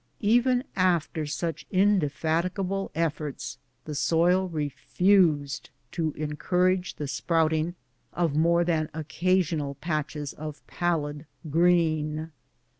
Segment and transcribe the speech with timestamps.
[0.25, 7.75] Even after such indefatigable eSorts, the soil refused to encourage the sprouting
[8.11, 12.31] of more than occasional patches of pallid green.